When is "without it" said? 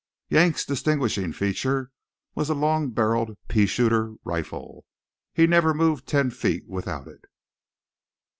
6.67-7.25